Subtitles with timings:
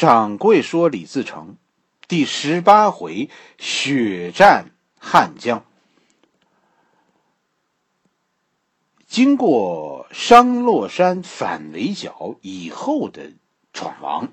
[0.00, 1.56] 掌柜说李自成，
[2.08, 5.62] 第十八回血战汉江。
[9.06, 13.32] 经过商洛山反围剿以后的
[13.74, 14.32] 闯王，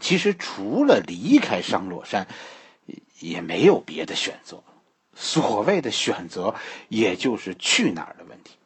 [0.00, 2.26] 其实除了离开商洛山，
[3.20, 4.64] 也没有别的选择。
[5.14, 6.56] 所谓的选择，
[6.88, 8.56] 也就是去哪儿的问题。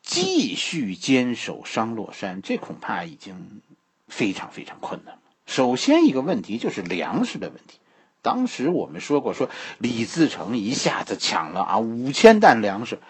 [0.00, 3.60] 继续坚守商洛山，这恐怕已经
[4.08, 5.19] 非常非常困难。
[5.50, 7.80] 首先一个问题就是粮食的问题。
[8.22, 13.00] 当时我们说过，说李自成一下子抢了啊五千担粮食，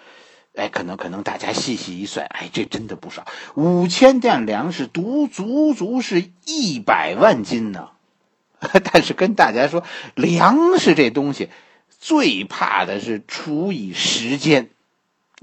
[0.55, 3.27] 哎，可能可能大家细细一算，哎，这真的不少。
[3.57, 7.91] 五千担粮食，足足足是一百万斤呢。
[8.93, 9.85] 但是跟大家说，
[10.15, 11.51] 粮食这东西
[11.99, 14.71] 最怕的是除以时间。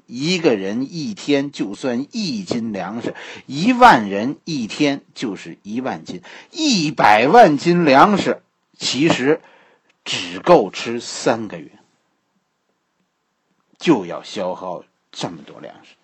[0.08, 3.14] 一个人一天就算一斤粮食，
[3.46, 6.22] 一万人一天就是一万斤，
[6.52, 8.42] 一百万斤粮食
[8.78, 9.42] 其实
[10.06, 11.70] 只够吃三个月，
[13.78, 15.96] 就要消耗这么多粮食。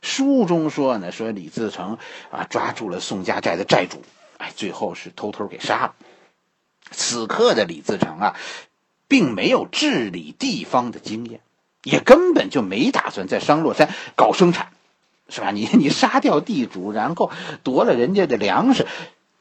[0.00, 1.98] 书中说呢，说李自成
[2.32, 4.02] 啊抓住了宋家寨的寨主，
[4.38, 5.94] 哎，最后是偷偷给杀了。
[6.90, 8.36] 此刻的李自成啊，
[9.06, 11.40] 并没有治理地方的经验。
[11.82, 14.68] 也根本就没打算在商洛山搞生产，
[15.28, 15.50] 是吧？
[15.50, 17.30] 你你杀掉地主，然后
[17.62, 18.86] 夺了人家的粮食，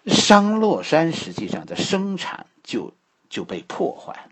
[0.06, 2.94] 商洛山实际上的生产就
[3.30, 4.30] 就被破坏了。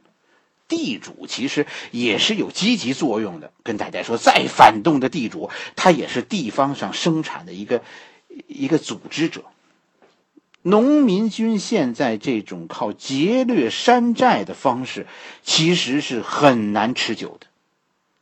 [0.68, 3.52] 地主其实也是有积极作用的。
[3.64, 7.82] 跟大家说，再反动的地主，他也是地方上生产的一个
[8.48, 9.44] 一个组织者。
[10.62, 15.08] 农民军现在这种靠劫掠山寨的方式，
[15.42, 17.48] 其实是很难持久的。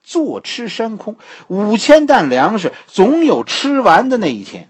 [0.07, 1.17] 坐吃山空，
[1.49, 4.69] 五千担粮食总有吃完的那一天。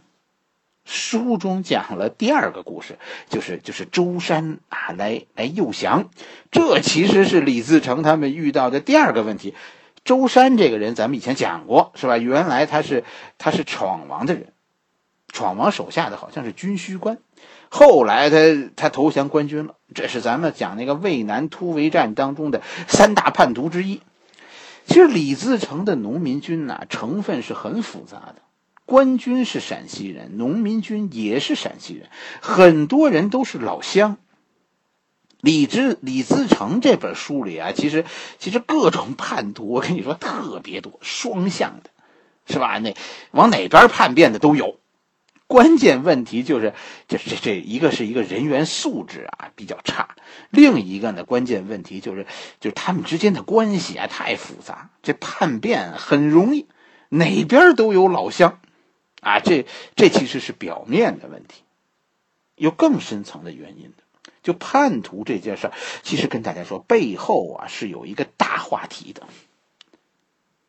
[0.83, 2.97] 书中讲了第二个故事，
[3.29, 6.09] 就是就是舟山啊来来诱降，
[6.49, 9.53] 这其实是李自成他们遇到的第二个问题。
[10.03, 12.17] 舟山这个人，咱们以前讲过是吧？
[12.17, 13.03] 原来他是
[13.37, 14.53] 他是闯王的人，
[15.31, 17.19] 闯王手下的好像是军需官，
[17.69, 18.37] 后来他
[18.75, 19.75] 他投降官军了。
[19.93, 24.01] 这是咱们讲那个渭南突围战当中的三大叛徒之一。
[24.87, 28.37] 其实李自成的农民军呐，成分是很复杂的。
[28.85, 32.09] 官军是陕西人，农民军也是陕西人，
[32.41, 34.17] 很多人都是老乡。
[35.41, 38.05] 李自李自成这本书里啊，其实
[38.39, 41.89] 其实各种叛徒，我跟你说特别多，双向的，
[42.47, 42.79] 是吧？
[42.79, 42.95] 那
[43.31, 44.79] 往哪边叛变的都有。
[45.47, 46.73] 关键问题就是，
[47.07, 50.15] 这这这一个是一个人员素质啊比较差，
[50.49, 52.27] 另一个呢关键问题就是，
[52.59, 56.67] 就是他们之间的关系啊太复杂，这叛变很容易，
[57.09, 58.59] 哪边都有老乡，
[59.21, 59.65] 啊，这
[59.95, 61.63] 这其实是表面的问题，
[62.55, 64.03] 有更深层的原因的。
[64.43, 65.71] 就叛徒这件事
[66.03, 69.23] 其实跟大家说，背后啊是有一个大话题的。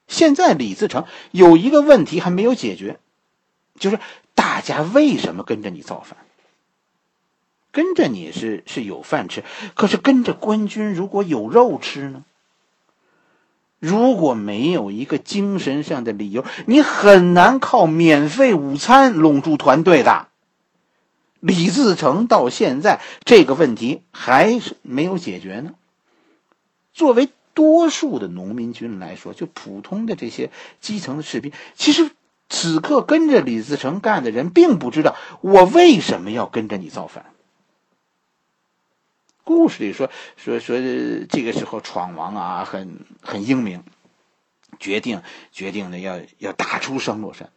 [0.06, 2.98] 现在李自成有一个问题还没有解决，
[3.78, 3.98] 就是。
[4.34, 6.16] 大家为什么跟着你造反？
[7.72, 9.42] 跟着你是是有饭吃，
[9.74, 12.24] 可是跟着官军如果有肉吃呢？
[13.80, 20.28] 如果没有一个精神上的理由，你很难靠免费午餐拢住团队的。
[21.40, 25.74] 李自成到现在这个问题还是没有解决呢。
[26.92, 32.12] 作为多数的农民军来说，就普通的这些基层的士兵，其实。
[32.48, 37.26] 此刻跟着李自成干的人，并不知道我为什么要跟着你造反。
[39.44, 40.76] 故事里说说说，
[41.28, 43.82] 这个时候闯王啊，很很英明，
[44.78, 45.22] 决定
[45.53, 47.50] 决定的要要打出商洛山。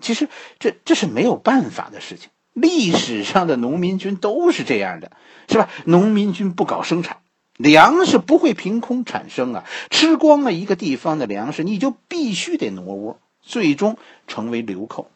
[0.00, 0.28] 其实
[0.58, 5.12] 这这是没有办法的事情，历史上的农民军都是这样的，
[5.48, 5.68] 是吧？
[5.84, 7.18] 农民军不搞生产，
[7.56, 9.64] 粮食不会凭空产生啊！
[9.90, 13.20] 吃光了一个地方的粮食，你就必须得挪窝。
[13.50, 15.10] 最终成为流寇，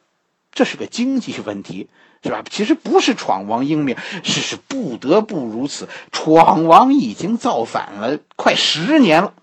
[0.50, 1.89] 这是个经济问题，
[2.25, 2.43] 是吧？
[2.50, 5.88] 其实不是闯王英明，是是不得不如此。
[6.11, 9.35] 闯王已经造反了快十年了，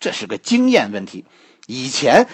[0.00, 1.24] 这是个经验问题。
[1.68, 2.26] 以前，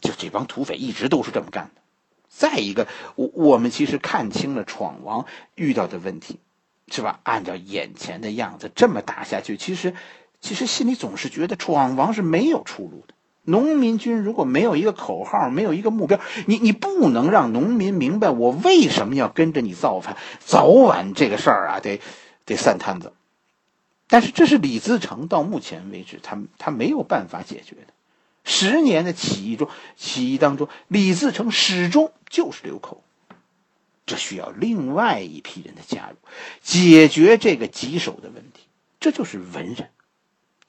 [0.00, 1.80] 就这帮土匪一直都是这么干的。
[2.28, 6.40] 再一个，我我们其实看清了闯王遇到的问题，
[6.90, 7.20] 是吧？
[7.22, 9.94] 按照眼前的样子这么打下去，其实
[10.40, 13.14] 其实心里总是觉得闯王是没有出路的。
[13.50, 22.00] 农民军如果没有一个口号，没有一个目标，你你不能让农民明白我为什么要跟着你造反，早晚这个事儿啊，得
[22.46, 23.12] 得散摊子。
[24.08, 27.92] 但是这是李自成到目前为止，他他没有办法解决的。
[28.42, 33.02] 十年的起义中，起义当中，李自成始终就是流寇。
[34.06, 36.16] 这需要另外一批人的加入，
[36.62, 38.62] 解决这个棘手的问题。
[38.98, 39.90] 这就是文人，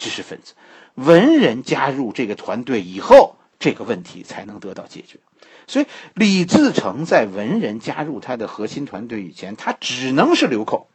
[0.02, 0.54] 知识分子，
[0.96, 5.20] 文人加入这个团队以后，这个问题才能得到解决。
[5.68, 10.88] 所以，李自成在文人加入他的核心团队以前，他只能是流寇。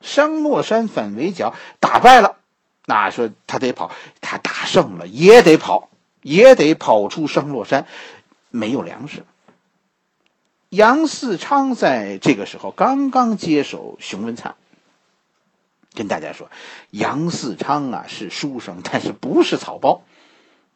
[0.00, 2.36] 商洛山反围剿打败了，
[2.84, 5.88] 那说他得跑，他打胜了也得跑，
[6.22, 7.86] 也得跑出商洛山，
[8.50, 9.24] 没有粮食。
[10.68, 14.56] 杨嗣昌在这个时候刚刚接手熊文灿，
[15.94, 16.50] 跟大家说，
[16.90, 20.02] 杨嗣昌啊是书生，但是不是草包。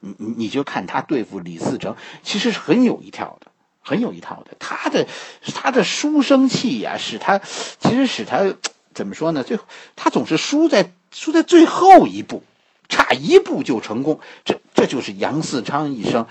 [0.01, 1.95] 你你你就看他对付李自成，
[2.25, 4.57] 其实是很有一套的，很有一套的。
[4.59, 5.07] 他的
[5.55, 8.55] 他的书生气呀，使他其实使他
[8.95, 9.45] 怎么说呢？
[9.45, 9.65] 最后
[9.95, 12.43] 他总是输在输在最后一步，
[12.89, 14.19] 差一步就成功。
[14.45, 16.27] 这这就是杨嗣昌一生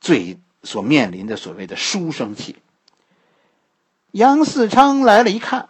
[0.00, 2.56] 最所面临的所谓的书生气。
[4.10, 5.68] 杨嗣昌来了，一看，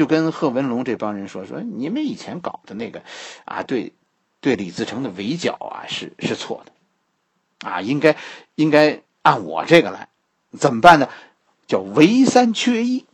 [0.00, 3.02] 就跟贺文龙这帮人说：“说你们以前搞的那个，
[3.44, 3.92] 啊，对，
[4.40, 8.16] 对李自成的围剿啊，是是错的，啊，应该
[8.54, 10.08] 应该按我这个来，
[10.58, 11.10] 怎么办呢？
[11.66, 13.04] 叫围三缺一。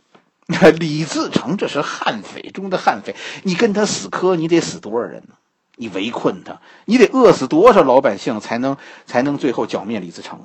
[0.79, 5.33] 李自成这是悍匪中的悍匪，你跟他死磕，你得死多少人呢？
[5.75, 10.39] 你围困他，你得饿死多少老百姓才能才能最后剿灭李自成？”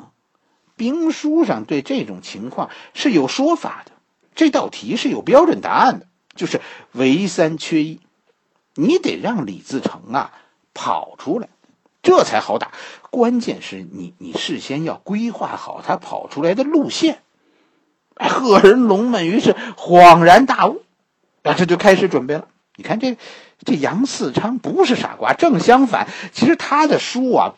[0.74, 3.92] 兵书上对这种情况是有说法的，
[4.34, 6.60] 这道题是有标准答案的，就是
[6.92, 8.00] 唯三缺一，
[8.74, 10.32] 你得让李自成啊
[10.74, 11.48] 跑出来，
[12.02, 12.72] 这才好打。
[13.10, 17.22] 关键是你你事先要规划好他跑出来的路线。
[18.16, 20.82] 贺人龙们于是恍然大悟，
[21.42, 22.48] 啊，这就开始准备了。
[22.76, 23.16] 你看这
[23.64, 27.54] 这杨嗣昌不是傻瓜，正相反，其实他的书啊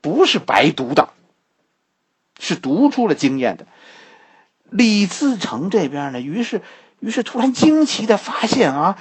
[0.00, 1.10] 不是白读的。
[2.42, 3.66] 是读出了经验的，
[4.70, 6.62] 李自成这边呢，于是，
[7.00, 8.98] 于是突然惊奇的发现啊，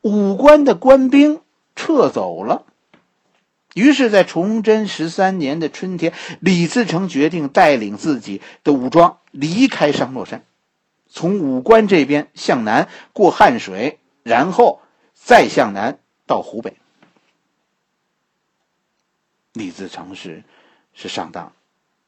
[0.00, 1.40] 武关的官兵
[1.76, 2.64] 撤走了。
[3.74, 10.44] 于是，在崇祯十三年的春天，李自成决定带领自己的武装离开商洛山，
[11.08, 14.80] 从武关这边向南过汉水，然后
[15.12, 16.76] 再向南到湖北。
[19.54, 20.44] 李自成是
[20.92, 21.53] 是上当。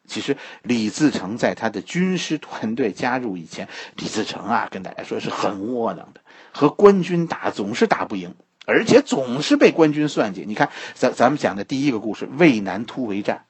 [0.07, 6.21] 其实李自成在他的军师团队加入以前，李自成啊，跟大家说是很窝囊的，
[6.53, 8.35] 和官军打总是打不赢，
[8.67, 10.45] 而且总是被官军算计。
[10.47, 13.45] 你看，咱咱们讲的第一个故事渭南突围战，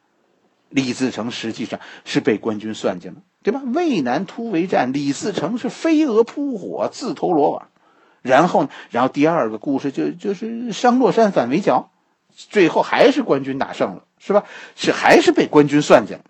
[0.69, 3.62] 李自成实际上是被官军算计了，对吧？
[3.75, 7.69] 渭南突围战，李自成是飞蛾扑火，自投罗网。
[8.23, 11.93] 然后，然后第二个故事就就是商洛山反围剿，
[12.35, 14.43] 最后还是官军打胜了，是吧？
[14.75, 16.23] 是还是被官军算计了。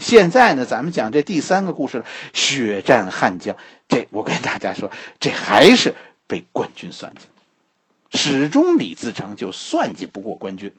[0.00, 3.54] 现在呢，咱们讲这第三个故事血战汉江。
[3.86, 5.94] 这我跟大家说，这还是
[6.26, 10.72] 被官军算计，始终李自成就算计不过官军。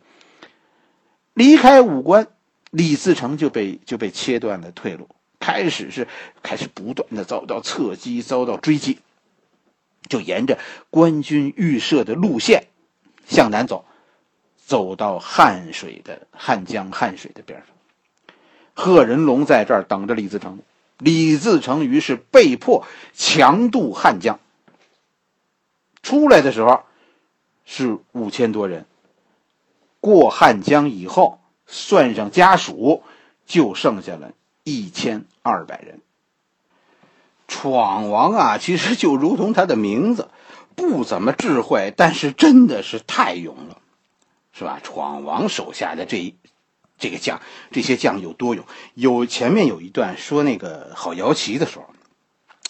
[1.33, 2.27] 离开武关，
[2.71, 5.07] 李自成就被就被切断了退路，
[5.39, 6.07] 开始是
[6.41, 8.99] 开始不断的遭到侧击，遭到追击，
[10.09, 10.57] 就沿着
[10.89, 12.65] 官军预设的路线
[13.27, 13.85] 向南走，
[14.65, 17.67] 走到汉水的汉江汉水的边上。
[18.81, 20.57] 贺人龙在这儿等着李自成，
[20.97, 22.83] 李自成于是被迫
[23.13, 24.39] 强渡汉江。
[26.01, 26.81] 出来的时候
[27.63, 28.87] 是五千多人，
[29.99, 33.03] 过汉江以后，算上家属，
[33.45, 34.31] 就剩下了
[34.63, 36.01] 一千二百人。
[37.47, 40.27] 闯王啊，其实就如同他的名字，
[40.73, 43.77] 不怎么智慧，但是真的是太勇了，
[44.53, 44.79] 是吧？
[44.81, 46.33] 闯王手下的这一。
[47.01, 47.41] 这个将，
[47.71, 48.63] 这些将有多勇？
[48.93, 51.89] 有前面有一段说那个郝瑶旗的时候，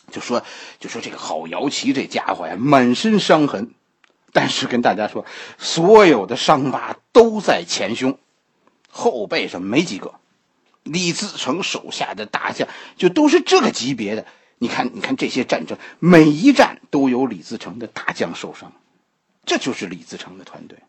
[0.09, 0.43] 就说
[0.79, 3.73] 就说这个郝瑶旗这家伙呀，满身伤痕，
[4.31, 5.25] 但是跟大家说，
[5.57, 8.17] 所有的伤疤都在前胸，
[8.89, 10.15] 后背上没几个。
[10.83, 14.25] 李自成手下的大将就都是这个级别的。
[14.57, 18.71] 你看，你看这些战争，每一战都有李自成的大将受伤，
[19.45, 20.79] 这就是李自成的团队。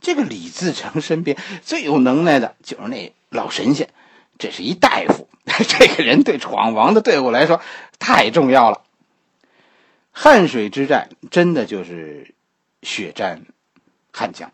[0.00, 3.90] 这个李自成身边最有能耐的就是那老神仙，
[4.38, 5.28] 这是一大夫。
[5.46, 7.60] 这个人对闯王的队伍来说
[7.98, 8.82] 太重要了。
[10.12, 12.34] 汉水之战真的就是
[12.82, 13.42] 血战
[14.12, 14.52] 汉江。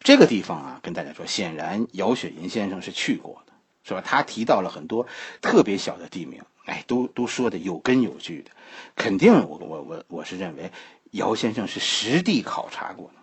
[0.00, 3.52] 这个地方啊，跟大家说，显然姚雪银先生是去过的，
[3.84, 4.02] 是吧？
[4.04, 5.06] 他提到了很多
[5.40, 8.50] 特别小的地名，哎，都都说的有根有据的，
[8.96, 10.70] 肯定我我我我是认为
[11.10, 13.14] 姚先生是实地考察过的。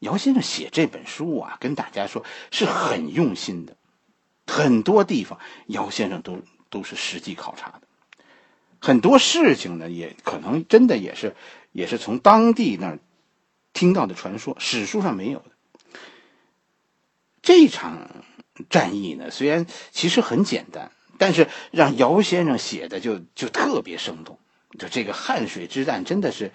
[0.00, 3.76] 姚先生写这本书啊，跟大家说是很用心的，
[4.46, 7.82] 很多地方姚先生都都是实际考察的。
[8.80, 11.36] 很多事情呢，也可能真的也是
[11.72, 12.98] 也是从当地那儿
[13.72, 15.50] 听到的传说，史书上没有的。
[17.42, 18.24] 这场
[18.68, 24.38] 战役呢，虽然其实很简单，但是让姚先生写的就就特别生动。
[24.78, 26.52] 就这个汉水之战，真的是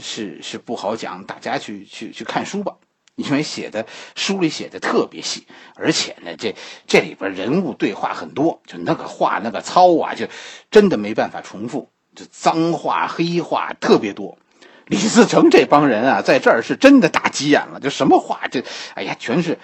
[0.00, 2.77] 是是不好讲，大家去去去看书吧，
[3.18, 3.84] 因为写的
[4.14, 6.54] 书里写的特别细，而且呢，这
[6.86, 10.26] 这里边人物对话很多，就那个话那个操啊，就
[10.70, 14.38] 真的没办法重复，就脏话黑话特别多。
[14.86, 19.58] 李自成这帮人啊，在这儿是真的打急眼了，就什么话，这哎呀，全是。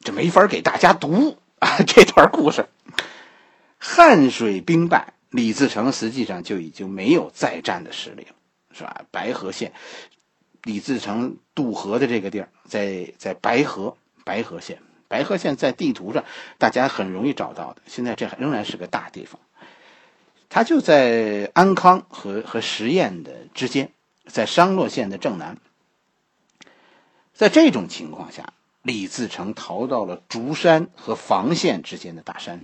[0.00, 1.78] 这没法给大家读啊！
[1.88, 2.66] 这段故事，
[3.78, 8.34] 汉水兵败，李自成实际上就已经没有再战的实力了，
[8.72, 9.06] 是吧？
[9.10, 9.72] 白河县，
[10.64, 16.24] 李自成渡河的这个地儿，在在白河，白河县，白河县在地图上
[16.58, 17.82] 大家很容易找到的。
[17.86, 19.40] 现在这仍然是个大地方，
[20.48, 23.92] 它就在安康和和十堰的之间，
[24.26, 25.56] 在商洛县的正南。
[27.32, 28.52] 在这种情况下。
[28.86, 32.60] 李自成逃到了竹山和房县之间的大山，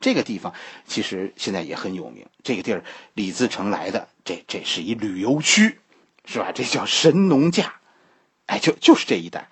[0.00, 0.52] 这个地方
[0.88, 2.26] 其实现在也很有名。
[2.42, 2.82] 这个地儿
[3.14, 5.78] 李自成来的，这这是一旅游区，
[6.26, 6.52] 是吧？
[6.52, 7.74] 这叫神农架，
[8.44, 9.48] 哎，就就是这一带。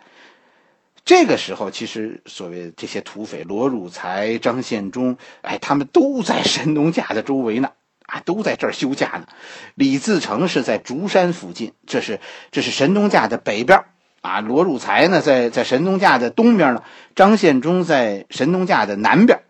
[1.07, 7.71] 这个时候，其实所谓这些土匪罗汝才、张献忠，哎，他们都在神农架的周围呢，
[8.07, 9.27] 啊，都在这儿休假呢。
[9.75, 13.85] 李自成是在竹山附近，这是这是神农架的北边。
[14.21, 16.83] 啊，罗汝才呢，在在神农架的东边呢，
[17.15, 19.43] 张献忠在神农架的南边，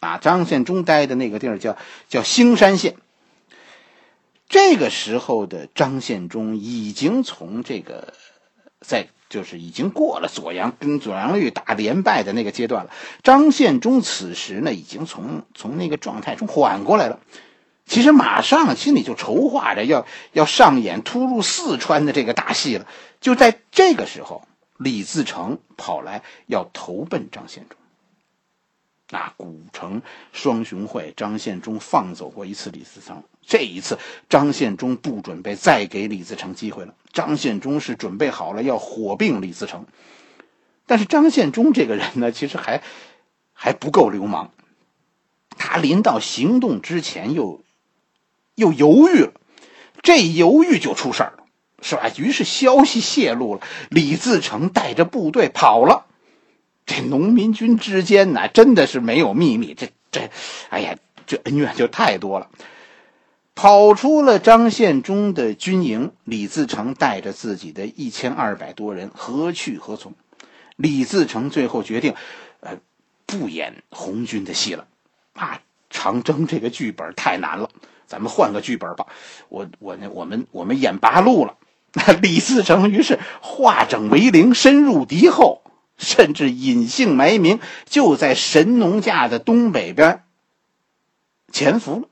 [0.00, 1.78] 啊，张献忠待的那个地儿叫
[2.10, 2.96] 叫兴山县。
[4.48, 8.14] 这个时候的张献忠已经从这个，
[8.80, 12.90] 在就是已经过了左阳跟左阳玉打连败的那个阶段了。
[13.22, 17.20] 张献忠此时呢，已经从从那个状态中缓过来了。
[17.84, 22.86] 其实马上心里就筹划着要要上演突入四川的这个大戏了。
[23.20, 24.46] 就在这个时候，
[24.78, 27.78] 李自成跑来要投奔张献忠。
[29.10, 30.02] 那古城
[30.32, 36.94] 双雄会，张献忠放走过一次李自成，这一次张献忠不准备再给李自成机会了。
[37.12, 39.86] 张献忠是准备好了要火并李自成，
[40.86, 42.82] 但是张献忠这个人呢，其实还
[43.52, 44.52] 还不够流氓。
[45.56, 47.60] 他临到行动之前又。
[48.54, 49.32] 又犹豫了，
[50.02, 51.44] 这犹豫就出事儿了，
[51.80, 52.10] 是吧？
[52.16, 56.06] 于是消息泄露了，李自成带着部队跑了。
[56.84, 59.74] 这农民军之间呢，真的是没有秘密。
[59.74, 60.28] 这这，
[60.70, 62.50] 哎呀，这恩怨就太多了。
[63.60, 70.14] 跑出了张献忠的军营，李自成带着自己的一千二百多人何去何从？
[70.76, 72.14] 李自成最后决定，
[72.60, 72.78] 呃，
[73.26, 74.86] 不演红军的戏了。
[75.32, 75.60] 啊，
[75.90, 77.68] 长征这个剧本太难了。
[78.06, 79.08] 咱们换个剧本吧，
[79.48, 81.56] 我我呢，我们我们演八路了。
[82.22, 85.62] 李自成于是化整为零，深入敌后，
[85.96, 90.22] 甚至隐姓埋名，就在神农架的东北边
[91.50, 92.08] 潜伏了。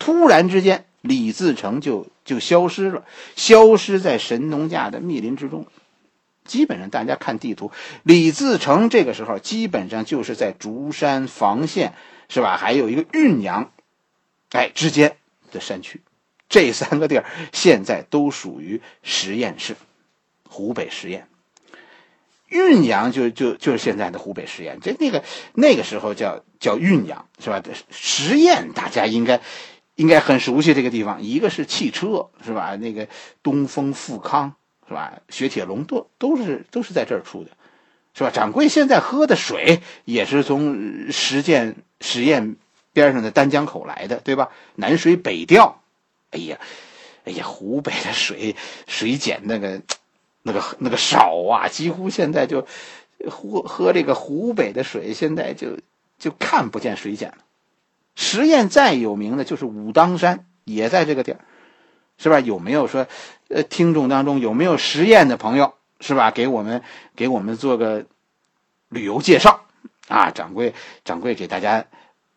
[0.00, 3.04] 突然之间，李自成就就消失了，
[3.36, 5.66] 消失在神农架的密林之中。
[6.44, 7.70] 基本上，大家看地图，
[8.02, 11.94] 李自成这个时候基本上就是在竹山房县，
[12.28, 12.56] 是吧？
[12.56, 13.70] 还有一个运阳。
[14.50, 15.16] 哎，之间
[15.52, 16.00] 的山区，
[16.48, 19.76] 这三个地儿现在都属于十堰市，
[20.48, 21.22] 湖北十堰。
[22.48, 25.22] 运阳就就就是现在的湖北十堰，这那个
[25.54, 27.62] 那个时候叫叫运阳是吧？
[27.92, 29.40] 十堰大家应该
[30.00, 32.74] 应该很熟悉这个地方，一个是汽车是吧？
[32.76, 33.06] 那个
[33.42, 34.54] 东风富康
[34.88, 35.20] 是吧？
[35.28, 37.50] 雪铁龙都都是都是在这儿出的，
[38.14, 38.30] 是吧？
[38.30, 42.56] 掌柜现在喝的水也是从十涧十堰。
[42.92, 44.48] 边上的丹江口来的，对吧？
[44.74, 45.80] 南水北调，
[46.32, 46.58] 哎呀，
[47.24, 48.56] 哎呀，湖北的水
[48.88, 49.80] 水碱那个
[50.42, 52.66] 那个那个少啊，几乎现在就
[53.30, 55.78] 喝喝这个湖北的水，现在就
[56.18, 57.36] 就看不见水碱了。
[58.22, 61.40] 十堰再有名的就是武当山，也在这个地儿，
[62.18, 62.38] 是吧？
[62.38, 63.08] 有没有说
[63.48, 66.30] 呃，听众当中有没有十堰的朋友，是吧？
[66.30, 66.82] 给我们
[67.16, 68.04] 给我们做个
[68.90, 69.64] 旅游介绍
[70.06, 71.86] 啊，掌柜掌柜给大家。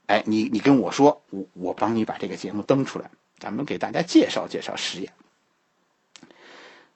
[0.05, 5.11] 哎，你你跟我说，我我帮你把这个节目登出来，咱们给大家介绍介绍实验。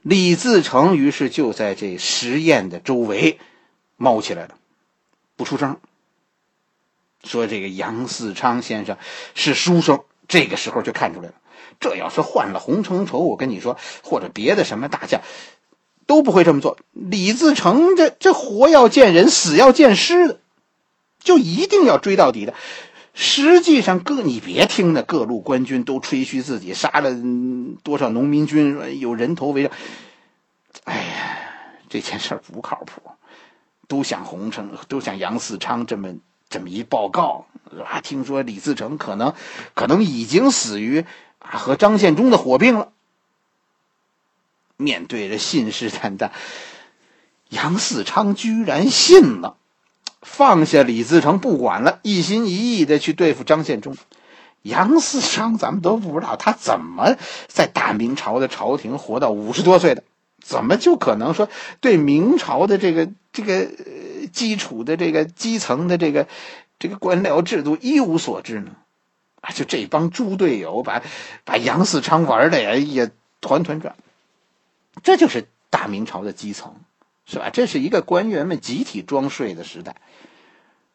[0.02, 3.40] 李自成于是就在这实验的周围
[3.98, 4.56] 猫起来了，
[5.36, 5.78] 不出声。
[7.24, 8.98] 说这个杨嗣昌先生
[9.36, 11.34] 是书生，这个时候就看出来了。
[11.80, 15.22] 这要是换了洪承畴，我跟你说，或者别的什么大将，
[16.06, 16.78] 都不会这么做。
[16.94, 20.40] 李自成这这活要见人，死要见尸的。
[21.20, 22.54] 就一定要追到底的。
[23.14, 27.12] 实际上，各你别听那各路官军都吹嘘自己杀了
[27.84, 29.72] 多少农民军，有人头围绕。
[30.86, 31.40] 哎呀，
[31.90, 33.02] 这件事不靠谱，
[33.88, 36.14] 都像洪承，都像杨嗣昌这么
[36.50, 37.46] 这么一报告，
[37.86, 39.34] 啊，听说李自成可能
[39.74, 41.06] 可能已经死于
[41.40, 42.90] 啊和张献忠的火并了。
[44.78, 46.32] 面对着信誓旦旦，
[47.50, 49.58] 杨嗣昌居然信了。
[50.22, 53.96] 放下李自成不管了，一心一意的去对付张献忠。
[54.62, 57.16] 杨嗣昌，咱们都不知道他怎么
[57.48, 60.04] 在大明朝的朝廷活到五十多岁的，
[60.42, 61.48] 怎么就可能说
[61.80, 63.70] 对明朝的这个这个
[64.32, 66.28] 基础的这个基层的这个
[66.80, 68.72] 这个官僚制度一无所知呢？
[69.42, 71.04] 啊，就这帮猪队友把
[71.46, 73.96] 把杨嗣昌玩的呀也团团转。
[75.04, 76.76] 这就是大明朝的基层。
[77.30, 77.50] 是吧？
[77.50, 79.98] 这是一个官员们集体装睡的时代。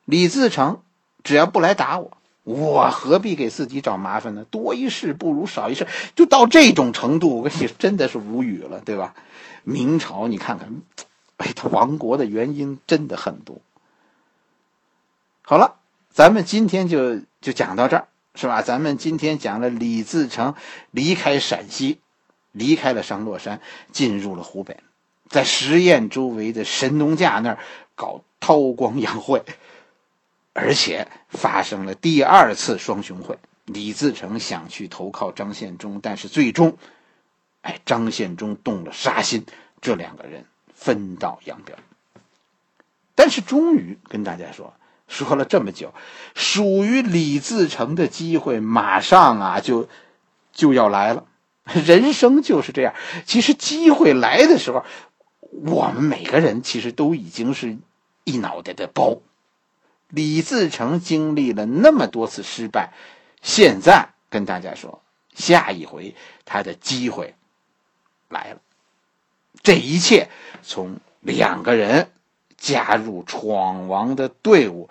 [0.06, 0.80] 李自成
[1.22, 4.46] 只要不来打我，我何必给自己找麻烦呢？
[4.50, 9.14] 多一事不如少一事，就到这种程度，我跟你真的是无语了，对吧？
[9.62, 10.80] 明朝你看看，
[11.42, 13.61] 哎，他亡国的原因真的很多。
[15.42, 18.06] 好了，咱们今天就就讲到这儿，
[18.37, 18.62] 是吧？
[18.62, 20.54] 咱们今天讲了李自成
[20.92, 21.99] 离开陕西，
[22.52, 24.76] 离开了商洛山，进入了湖北。
[25.28, 27.58] 在十堰周围的神农架那儿
[27.96, 29.42] 搞韬光养晦，
[30.52, 33.37] 而且发生了第二次双雄会。
[33.64, 36.76] 李自成想去投靠张献忠，但是最终，
[37.62, 39.44] 哎，张献忠动了杀心，
[39.80, 40.44] 这两个人
[40.83, 41.75] 分道扬镳。
[43.15, 44.75] 但是终于跟大家说，
[45.09, 45.95] 说了这么久，
[46.35, 49.89] 属于李自成的机会马上啊就
[50.53, 51.27] 就要来了。
[51.87, 54.85] 人生就是这样，其实机会来的时候。
[55.65, 57.77] 我们每个人其实都已经是
[58.25, 59.19] 一脑袋的包。
[60.09, 62.95] 李自成经历了那么多次失败，
[63.43, 65.03] 现在跟大家说，
[65.35, 67.35] 下一回他的机会
[68.31, 68.61] 来了。
[69.62, 70.29] 这一切
[70.62, 72.11] 从两个人
[72.57, 74.88] 加入闯王的队伍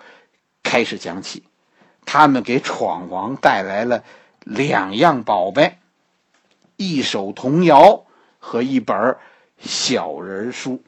[0.62, 1.44] 开始讲起。
[2.04, 4.02] 他们给闯王带来了
[4.40, 5.78] 两样宝贝：
[6.76, 8.04] 一首童谣
[8.38, 9.16] 和一本
[9.58, 10.82] 小人书。